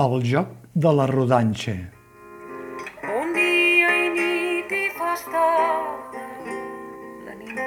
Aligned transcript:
El 0.00 0.22
joc 0.24 0.48
de 0.72 0.88
la 0.88 1.04
rodanxa. 1.04 1.74
Un 3.04 3.34
dia 3.36 3.90
i 3.92 4.06
nit 4.14 4.70
i 4.72 4.86
fa 4.96 5.10
estada 5.12 6.22
la 7.26 7.34
nit 7.36 7.60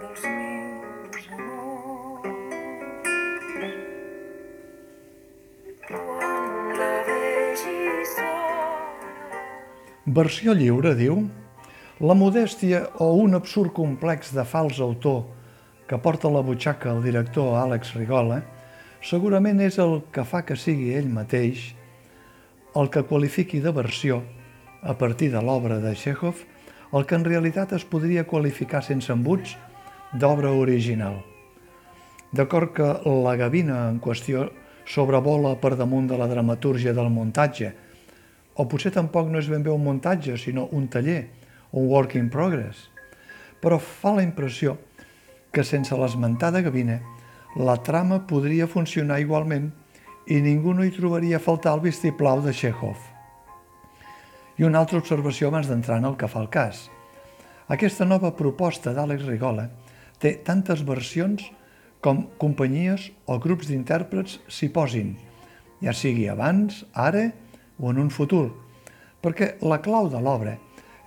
dels 0.00 0.24
meus 0.32 1.28
amors. 1.36 2.26
Quan 5.86 6.74
la 6.80 6.90
vegi 7.06 7.78
sola 8.16 8.66
Versió 10.18 10.50
lliure, 10.58 10.96
diu, 10.98 11.22
la 12.02 12.18
modèstia 12.18 12.88
o 12.98 13.12
un 13.22 13.38
absurd 13.38 13.70
complex 13.70 14.34
de 14.34 14.42
fals 14.42 14.82
autor 14.82 15.22
que 15.86 16.02
porta 16.02 16.26
la 16.26 16.42
butxaca 16.42 16.90
el 16.90 17.06
director 17.06 17.54
Àlex 17.62 17.94
Rigola 17.94 18.42
segurament 19.06 19.60
és 19.62 19.76
el 19.78 20.00
que 20.10 20.24
fa 20.26 20.40
que 20.42 20.56
sigui 20.58 20.90
ell 20.98 21.06
mateix 21.06 21.68
el 22.76 22.88
que 22.90 23.04
qualifiqui 23.06 23.60
de 23.62 23.70
versió, 23.72 24.18
a 24.82 24.94
partir 24.98 25.30
de 25.30 25.40
l'obra 25.40 25.78
de 25.80 25.94
Chekhov, 25.94 26.42
el 26.92 27.06
que 27.06 27.14
en 27.14 27.24
realitat 27.24 27.72
es 27.72 27.86
podria 27.86 28.26
qualificar 28.26 28.82
sense 28.82 29.12
embuts 29.14 29.54
d'obra 30.12 30.50
original. 30.52 31.22
D'acord 32.34 32.74
que 32.74 32.90
la 33.06 33.36
gavina 33.38 33.86
en 33.88 34.00
qüestió 34.02 34.50
sobrevola 34.84 35.54
per 35.62 35.76
damunt 35.78 36.10
de 36.10 36.18
la 36.18 36.28
dramatúrgia 36.28 36.92
del 36.92 37.08
muntatge, 37.08 37.72
o 38.58 38.66
potser 38.68 38.92
tampoc 38.92 39.30
no 39.30 39.38
és 39.38 39.48
ben 39.48 39.62
bé 39.62 39.70
un 39.70 39.86
muntatge, 39.86 40.36
sinó 40.36 40.68
un 40.72 40.90
taller, 40.92 41.28
un 41.72 41.88
work 41.88 42.18
in 42.18 42.28
progress, 42.28 42.88
però 43.62 43.78
fa 43.78 44.18
la 44.18 44.26
impressió 44.26 44.76
que 45.52 45.64
sense 45.64 45.96
l'esmentada 45.96 46.60
gavina 46.60 47.00
la 47.56 47.78
trama 47.82 48.20
podria 48.28 48.66
funcionar 48.68 49.16
igualment 49.22 49.70
i 50.28 50.42
ningú 50.44 50.74
no 50.76 50.84
hi 50.84 50.92
trobaria 50.92 51.40
faltar 51.40 51.72
el 51.76 51.80
vistiplau 51.86 52.42
de 52.44 52.52
Chekhov. 52.52 52.98
I 54.60 54.66
una 54.68 54.82
altra 54.82 55.00
observació 55.00 55.48
abans 55.48 55.68
d'entrar 55.70 55.96
en 56.02 56.08
el 56.10 56.18
que 56.20 56.28
fa 56.28 56.42
el 56.42 56.50
cas. 56.52 56.90
Aquesta 57.72 58.04
nova 58.04 58.34
proposta 58.36 58.92
d'Àlex 58.92 59.24
Rigola 59.24 59.70
té 60.20 60.34
tantes 60.44 60.84
versions 60.84 61.48
com 62.04 62.26
companyies 62.36 63.08
o 63.24 63.38
grups 63.40 63.70
d'intèrprets 63.72 64.36
s'hi 64.52 64.68
posin, 64.68 65.16
ja 65.80 65.96
sigui 65.96 66.28
abans, 66.28 66.84
ara 66.92 67.30
o 67.80 67.90
en 67.90 68.04
un 68.04 68.12
futur, 68.12 68.52
perquè 69.24 69.56
la 69.64 69.80
clau 69.80 70.12
de 70.12 70.20
l'obra 70.20 70.58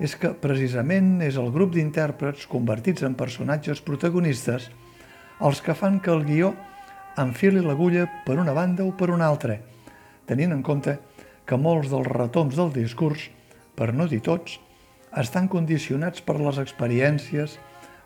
és 0.02 0.16
que 0.18 0.34
precisament 0.34 1.20
és 1.22 1.38
el 1.38 1.54
grup 1.54 1.76
d'intèrprets 1.76 2.50
convertits 2.50 3.06
en 3.06 3.14
personatges 3.20 3.82
protagonistes 3.86 4.70
els 5.40 5.62
que 5.64 5.76
fan 5.76 6.00
que 6.04 6.12
el 6.12 6.26
guió 6.28 6.54
enfili 7.20 7.62
l'agulla 7.64 8.06
per 8.26 8.38
una 8.40 8.54
banda 8.56 8.86
o 8.86 8.94
per 8.96 9.10
una 9.12 9.28
altra, 9.28 9.58
tenint 10.28 10.54
en 10.56 10.64
compte 10.64 10.98
que 11.48 11.58
molts 11.58 11.90
dels 11.92 12.08
retoms 12.08 12.56
del 12.60 12.72
discurs, 12.76 13.30
per 13.76 13.94
no 13.96 14.08
dir 14.08 14.22
tots, 14.26 14.60
estan 15.18 15.48
condicionats 15.50 16.22
per 16.22 16.38
les 16.40 16.60
experiències, 16.62 17.58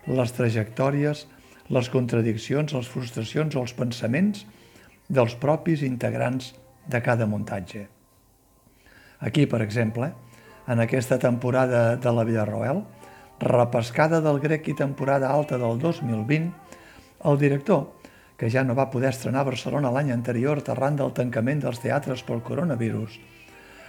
les 0.06 0.32
trajectòries, 0.36 1.26
les 1.68 1.88
contradiccions, 1.92 2.72
les 2.72 2.88
frustracions 2.88 3.56
o 3.56 3.64
els 3.64 3.74
pensaments 3.76 4.44
dels 5.08 5.34
propis 5.40 5.82
integrants 5.84 6.52
de 6.88 7.00
cada 7.04 7.26
muntatge. 7.26 7.86
Aquí, 9.20 9.46
per 9.46 9.62
exemple, 9.64 10.12
en 10.68 10.80
aquesta 10.80 11.18
temporada 11.18 11.96
de 11.96 12.12
la 12.12 12.24
Villarroel, 12.24 12.82
repescada 13.40 14.20
del 14.24 14.40
grec 14.40 14.68
i 14.68 14.76
temporada 14.76 15.30
alta 15.32 15.58
del 15.60 15.78
2020, 15.80 16.52
el 17.24 17.38
director, 17.38 17.92
que 18.36 18.50
ja 18.50 18.64
no 18.64 18.74
va 18.74 18.90
poder 18.90 19.12
estrenar 19.14 19.44
a 19.44 19.50
Barcelona 19.50 19.92
l'any 19.94 20.12
anterior 20.12 20.62
arran 20.68 20.96
del 20.96 21.14
tancament 21.16 21.62
dels 21.62 21.80
teatres 21.80 22.22
pel 22.22 22.42
coronavirus, 22.42 23.18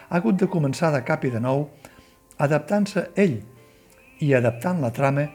ha 0.09 0.18
hagut 0.18 0.38
de 0.40 0.47
començar 0.51 0.91
de 0.94 1.01
cap 1.03 1.25
i 1.25 1.34
de 1.34 1.41
nou 1.41 1.69
adaptant-se 2.38 3.09
ell 3.16 3.40
i 4.22 4.34
adaptant 4.38 4.81
la 4.81 4.94
trama 4.94 5.25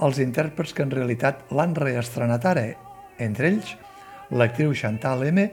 als 0.00 0.20
intèrprets 0.22 0.72
que 0.72 0.84
en 0.86 0.92
realitat 0.94 1.50
l'han 1.52 1.74
reestrenat 1.76 2.46
ara, 2.46 2.66
entre 3.18 3.50
ells 3.50 3.74
l'actriu 4.30 4.72
Chantal 4.74 5.26
M, 5.26 5.46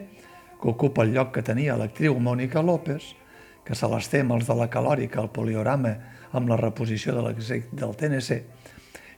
que 0.58 0.70
ocupa 0.70 1.04
el 1.04 1.12
lloc 1.14 1.34
que 1.34 1.42
tenia 1.42 1.76
l'actriu 1.76 2.16
Mònica 2.18 2.62
López, 2.62 3.14
que 3.64 3.74
se 3.76 3.88
l'estem 3.90 4.30
els 4.32 4.46
de 4.48 4.54
la 4.56 4.70
calòrica 4.72 5.20
al 5.20 5.32
poliorama 5.34 5.92
amb 6.32 6.48
la 6.48 6.56
reposició 6.56 7.12
de 7.16 7.24
l'exec 7.26 7.68
del 7.72 7.94
TNC, 7.98 8.38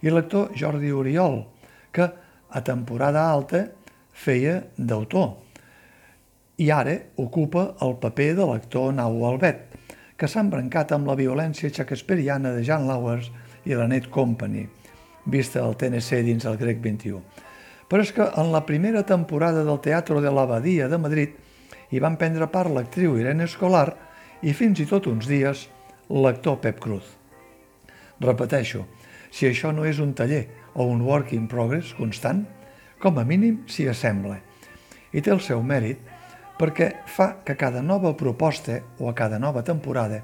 i 0.02 0.10
l'actor 0.10 0.50
Jordi 0.56 0.90
Oriol, 0.90 1.44
que 1.92 2.08
a 2.50 2.64
temporada 2.66 3.28
alta 3.30 3.66
feia 4.12 4.58
d'autor 4.76 5.50
i 6.60 6.68
ara 6.70 6.92
ocupa 7.16 7.62
el 7.80 7.94
paper 7.96 8.34
de 8.36 8.46
l'actor 8.46 8.90
Nau 8.92 9.22
Albet, 9.24 9.62
que 10.20 10.28
s'ha 10.28 10.42
embrancat 10.44 10.90
amb 10.92 11.08
la 11.08 11.16
violència 11.16 11.70
shakespeariana 11.72 12.52
de 12.52 12.64
Jan 12.66 12.84
Lauers 12.84 13.30
i 13.64 13.72
la 13.72 13.86
Net 13.88 14.10
Company, 14.12 14.66
vista 15.24 15.62
al 15.64 15.78
TNC 15.80 16.20
dins 16.26 16.44
el 16.44 16.58
grec 16.60 16.82
21. 16.84 17.22
Però 17.88 18.04
és 18.04 18.12
que 18.12 18.26
en 18.42 18.52
la 18.52 18.66
primera 18.68 19.06
temporada 19.08 19.64
del 19.64 19.80
Teatro 19.80 20.20
de 20.20 20.30
l'Abadia 20.30 20.90
de 20.92 20.98
Madrid 21.00 21.32
hi 21.90 22.02
van 22.04 22.20
prendre 22.20 22.50
part 22.52 22.68
l'actriu 22.70 23.16
Irene 23.16 23.48
Escolar 23.48 23.88
i 24.44 24.52
fins 24.52 24.84
i 24.84 24.88
tot 24.90 25.08
uns 25.08 25.32
dies 25.32 25.64
l'actor 26.12 26.60
Pep 26.60 26.76
Cruz. 26.84 27.08
Repeteixo, 28.20 28.84
si 29.30 29.48
això 29.48 29.72
no 29.72 29.86
és 29.86 30.00
un 30.02 30.14
taller 30.14 30.46
o 30.74 30.86
un 30.86 31.02
work 31.06 31.32
in 31.32 31.48
progress 31.48 31.94
constant, 31.98 32.44
com 33.00 33.18
a 33.18 33.24
mínim 33.24 33.62
s'hi 33.70 33.88
assembla. 33.88 34.38
I 35.12 35.22
té 35.22 35.32
el 35.32 35.40
seu 35.42 35.62
mèrit 35.62 36.02
perquè 36.60 36.90
fa 37.08 37.40
que 37.44 37.56
cada 37.56 37.82
nova 37.82 38.12
proposta 38.16 38.80
o 38.98 39.08
a 39.08 39.14
cada 39.16 39.38
nova 39.38 39.62
temporada 39.64 40.20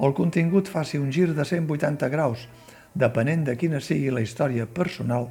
el 0.00 0.14
contingut 0.16 0.68
faci 0.68 0.98
un 0.98 1.12
gir 1.12 1.34
de 1.34 1.44
180 1.44 2.08
graus, 2.10 2.48
depenent 2.94 3.44
de 3.46 3.54
quina 3.58 3.80
sigui 3.80 4.10
la 4.10 4.22
història 4.24 4.66
personal 4.66 5.28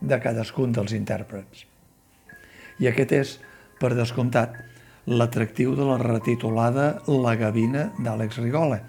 de 0.00 0.18
cadascun 0.20 0.74
dels 0.74 0.94
intèrprets. 0.94 1.64
I 2.78 2.90
aquest 2.90 3.12
és, 3.14 3.34
per 3.80 3.94
descomptat, 3.94 4.54
l'atractiu 5.06 5.74
de 5.76 5.86
la 5.86 5.98
retitulada 6.00 7.02
La 7.08 7.34
gavina 7.36 7.90
d'Àlex 7.98 8.38
Rigola, 8.40 8.80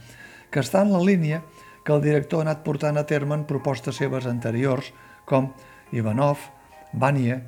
que 0.51 0.61
està 0.63 0.83
en 0.85 0.93
la 0.93 1.03
línia 1.03 1.41
que 1.85 1.93
el 1.93 2.01
director 2.01 2.41
ha 2.41 2.49
anat 2.49 2.65
portant 2.65 2.97
a 2.97 3.05
terme 3.05 3.37
en 3.37 3.45
propostes 3.45 4.01
seves 4.01 4.25
anteriors, 4.25 4.91
com 5.29 5.53
Ivanov, 5.93 6.41
Vania 6.91 7.43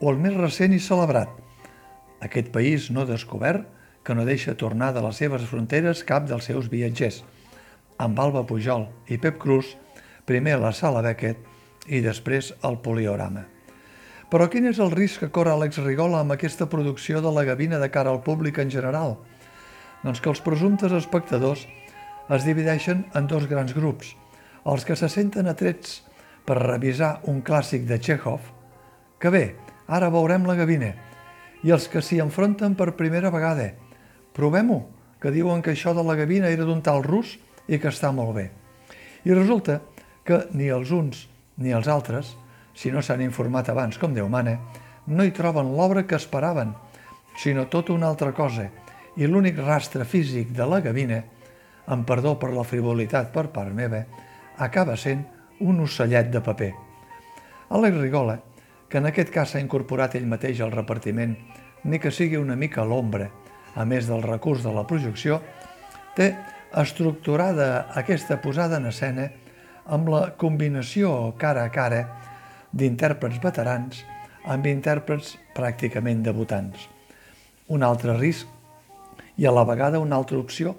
o 0.00 0.10
el 0.10 0.18
més 0.18 0.34
recent 0.36 0.72
i 0.72 0.80
celebrat, 0.82 1.28
aquest 2.24 2.48
país 2.48 2.88
no 2.90 3.04
descobert 3.04 3.68
que 4.04 4.14
no 4.16 4.24
deixa 4.24 4.56
tornar 4.56 4.92
de 4.96 5.02
les 5.04 5.18
seves 5.20 5.44
fronteres 5.48 6.04
cap 6.08 6.24
dels 6.28 6.48
seus 6.48 6.70
viatgers, 6.72 7.22
amb 8.00 8.18
Alba 8.20 8.44
Pujol 8.48 8.86
i 9.12 9.18
Pep 9.20 9.36
Cruz, 9.40 9.74
primer 10.24 10.56
a 10.56 10.62
la 10.62 10.72
Sala 10.72 11.02
Beckett 11.04 11.92
i 11.92 12.00
després 12.04 12.54
al 12.64 12.80
Poliorama. 12.80 13.44
Però 14.32 14.48
quin 14.50 14.66
és 14.66 14.80
el 14.80 14.90
risc 14.90 15.20
que 15.20 15.30
corre 15.30 15.52
Alex 15.52 15.78
Rigola 15.84 16.22
amb 16.24 16.32
aquesta 16.32 16.66
producció 16.72 17.20
de 17.20 17.32
la 17.32 17.44
gavina 17.44 17.78
de 17.78 17.90
cara 17.92 18.10
al 18.10 18.22
públic 18.24 18.58
en 18.58 18.72
general? 18.72 19.18
Doncs 20.02 20.20
que 20.24 20.32
els 20.32 20.40
presumptes 20.44 20.92
espectadors 20.96 21.68
es 22.32 22.44
divideixen 22.44 23.04
en 23.14 23.26
dos 23.28 23.46
grans 23.50 23.74
grups, 23.76 24.14
els 24.64 24.84
que 24.84 24.96
se 24.96 25.10
senten 25.12 25.48
atrets 25.50 26.00
per 26.44 26.60
revisar 26.60 27.18
un 27.28 27.42
clàssic 27.44 27.84
de 27.88 27.98
Chekhov, 28.00 28.40
que 29.20 29.30
bé, 29.32 29.44
ara 29.88 30.10
veurem 30.12 30.46
la 30.48 30.56
gavina, 30.56 30.92
i 31.64 31.72
els 31.72 31.88
que 31.88 32.02
s'hi 32.04 32.20
enfronten 32.20 32.76
per 32.76 32.96
primera 32.96 33.32
vegada. 33.32 33.70
Provem-ho, 34.36 34.82
que 35.20 35.32
diuen 35.32 35.62
que 35.64 35.72
això 35.72 35.94
de 35.96 36.04
la 36.04 36.16
gavina 36.16 36.50
era 36.52 36.66
d'un 36.68 36.82
tal 36.84 37.02
rus 37.04 37.38
i 37.68 37.78
que 37.80 37.88
està 37.88 38.10
molt 38.12 38.34
bé. 38.36 38.50
I 39.24 39.32
resulta 39.32 39.80
que 40.24 40.44
ni 40.52 40.68
els 40.68 40.92
uns 40.92 41.26
ni 41.56 41.72
els 41.72 41.88
altres, 41.88 42.34
si 42.74 42.90
no 42.92 43.00
s'han 43.00 43.22
informat 43.24 43.70
abans 43.70 43.96
com 44.00 44.12
Déu 44.12 44.28
mana, 44.28 44.58
no 45.06 45.24
hi 45.24 45.32
troben 45.32 45.72
l'obra 45.76 46.04
que 46.08 46.16
esperaven, 46.16 46.74
sinó 47.38 47.68
tota 47.70 47.92
una 47.94 48.08
altra 48.08 48.32
cosa, 48.32 48.68
i 49.16 49.28
l'únic 49.28 49.60
rastre 49.62 50.04
físic 50.04 50.50
de 50.52 50.66
la 50.66 50.80
gavina, 50.84 51.22
amb 51.86 52.06
perdó 52.08 52.36
per 52.40 52.52
la 52.54 52.64
frivolitat 52.64 53.32
per 53.32 53.48
part 53.52 53.72
meva, 53.74 54.04
acaba 54.58 54.96
sent 54.96 55.24
un 55.60 55.80
ocellet 55.84 56.30
de 56.32 56.40
paper. 56.40 56.72
Àlex 57.74 58.00
Rigola, 58.00 58.38
que 58.88 58.98
en 58.98 59.08
aquest 59.10 59.32
cas 59.34 59.52
s'ha 59.52 59.62
incorporat 59.62 60.14
ell 60.14 60.28
mateix 60.30 60.60
al 60.60 60.72
repartiment, 60.72 61.34
ni 61.84 61.98
que 62.00 62.12
sigui 62.14 62.38
una 62.40 62.56
mica 62.56 62.84
l'ombra, 62.84 63.28
a 63.74 63.84
més 63.84 64.06
del 64.06 64.22
recurs 64.22 64.62
de 64.62 64.72
la 64.72 64.86
projecció, 64.86 65.40
té 66.14 66.32
estructurada 66.74 67.88
aquesta 67.98 68.40
posada 68.42 68.78
en 68.78 68.86
escena 68.90 69.28
amb 69.94 70.08
la 70.08 70.22
combinació 70.38 71.34
cara 71.38 71.64
a 71.66 71.72
cara 71.74 72.04
d'intèrprets 72.72 73.40
veterans 73.42 74.04
amb 74.44 74.66
intèrprets 74.68 75.34
pràcticament 75.56 76.22
debutants. 76.24 76.88
Un 77.68 77.82
altre 77.82 78.16
risc 78.18 78.48
i 79.40 79.46
a 79.46 79.52
la 79.54 79.64
vegada 79.66 80.00
una 80.02 80.16
altra 80.16 80.38
opció 80.38 80.74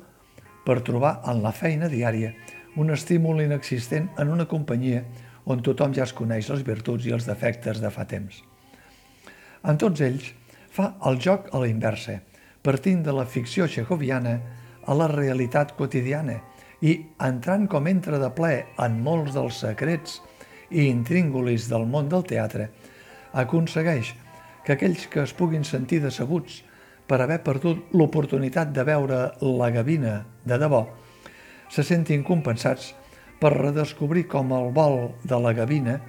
per 0.66 0.82
trobar 0.82 1.20
en 1.30 1.44
la 1.44 1.54
feina 1.54 1.90
diària 1.92 2.34
un 2.82 2.92
estímul 2.92 3.44
inexistent 3.44 4.10
en 4.20 4.32
una 4.34 4.48
companyia 4.50 5.04
on 5.46 5.62
tothom 5.64 5.94
ja 5.94 6.04
es 6.04 6.14
coneix 6.18 6.50
les 6.50 6.66
virtuts 6.66 7.06
i 7.06 7.14
els 7.16 7.28
defectes 7.30 7.80
de 7.82 7.92
fa 7.94 8.08
temps. 8.10 8.42
En 9.64 9.78
tots 9.82 10.02
ells 10.02 10.32
fa 10.74 10.96
el 11.08 11.22
joc 11.22 11.52
a 11.54 11.62
la 11.62 11.70
inversa, 11.70 12.20
partint 12.66 13.06
de 13.06 13.14
la 13.14 13.28
ficció 13.30 13.70
txecoviana 13.70 14.36
a 14.86 14.98
la 14.98 15.08
realitat 15.12 15.76
quotidiana 15.78 16.40
i 16.82 16.98
entrant 17.24 17.70
com 17.72 17.88
entra 17.88 18.20
de 18.22 18.30
ple 18.36 18.56
en 18.82 19.00
molts 19.06 19.34
dels 19.38 19.62
secrets 19.64 20.20
i 20.70 20.90
intríngulis 20.90 21.70
del 21.70 21.86
món 21.88 22.10
del 22.10 22.26
teatre, 22.28 22.70
aconsegueix 23.34 24.14
que 24.66 24.74
aquells 24.74 25.06
que 25.14 25.22
es 25.24 25.34
puguin 25.38 25.64
sentir 25.64 26.02
decebuts 26.04 26.64
per 27.06 27.22
haver 27.22 27.42
perdut 27.46 27.94
l'oportunitat 27.94 28.72
de 28.74 28.84
veure 28.88 29.20
la 29.42 29.70
gavina 29.74 30.18
de 30.46 30.58
debò, 30.62 30.84
se 31.70 31.84
sentin 31.84 32.24
compensats 32.24 32.94
per 33.40 33.54
redescobrir 33.56 34.26
com 34.32 34.54
el 34.56 34.72
vol 34.74 35.12
de 35.24 35.40
la 35.42 35.54
gavina 35.54 36.00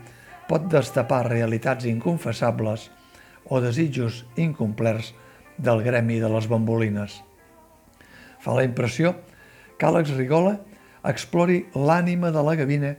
pot 0.49 0.69
destapar 0.71 1.27
realitats 1.29 1.89
inconfessables 1.91 2.89
o 3.51 3.61
desitjos 3.61 4.25
incomplerts 4.37 5.13
del 5.59 5.83
gremi 5.83 6.21
de 6.23 6.31
les 6.31 6.47
bambolines. 6.49 7.21
Fa 8.41 8.55
la 8.55 8.65
impressió 8.67 9.15
que 9.77 9.89
Àlex 9.89 10.15
Rigola 10.17 10.57
explori 11.07 11.65
l'ànima 11.75 12.33
de 12.35 12.43
la 12.43 12.57
gavina 12.59 12.95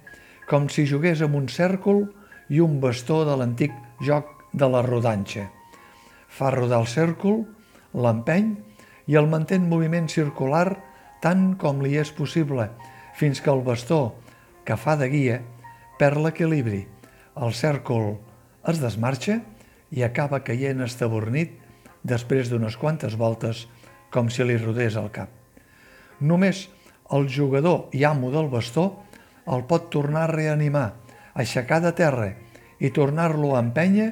com 0.48 0.68
si 0.72 0.88
jugués 0.88 1.22
amb 1.24 1.36
un 1.40 1.48
cèrcol 1.52 2.06
i 2.50 2.62
un 2.64 2.80
bastó 2.84 3.24
de 3.28 3.36
l'antic 3.36 3.74
joc 4.04 4.30
de 4.54 4.68
la 4.72 4.82
rodanxa. 4.86 5.48
Fa 6.28 6.52
rodar 6.54 6.82
el 6.84 6.88
cèrcol, 6.88 7.44
l'empeny 7.98 8.54
i 9.10 9.18
el 9.18 9.28
manté 9.32 9.58
en 9.58 9.68
moviment 9.70 10.08
circular 10.12 10.78
tant 11.24 11.56
com 11.60 11.82
li 11.82 11.96
és 11.98 12.12
possible, 12.14 12.70
fins 13.18 13.42
que 13.42 13.52
el 13.52 13.64
bastó, 13.66 14.16
que 14.66 14.78
fa 14.78 14.96
de 15.00 15.10
guia, 15.10 15.38
perd 15.98 16.22
l'equilibri. 16.22 16.84
El 17.38 17.54
cèrcol 17.58 18.18
es 18.70 18.82
desmarxa 18.84 19.40
i 19.94 20.04
acaba 20.06 20.44
caient 20.46 20.84
estabornit 20.86 21.56
després 22.04 22.52
d'unes 22.52 22.78
quantes 22.78 23.16
voltes 23.18 23.66
com 24.14 24.30
si 24.30 24.46
li 24.46 24.58
rodés 24.60 24.98
el 25.00 25.10
cap. 25.16 25.32
Només 26.20 26.68
el 27.14 27.28
jugador 27.32 27.88
i 27.96 28.04
amo 28.04 28.32
del 28.34 28.50
bastó 28.52 28.88
el 29.48 29.64
pot 29.70 29.88
tornar 29.94 30.26
a 30.28 30.34
reanimar, 30.34 30.92
aixecar 31.34 31.80
de 31.82 31.94
terra 31.96 32.34
i 32.84 32.92
tornar-lo 32.94 33.56
a 33.56 33.64
empènyer 33.64 34.12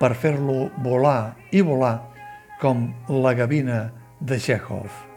per 0.00 0.14
fer-lo 0.18 0.70
volar 0.82 1.36
i 1.52 1.60
volar 1.62 2.13
com 2.60 2.92
la 3.08 3.34
gavina 3.34 3.92
de 4.20 4.38
Chekhov. 4.38 5.13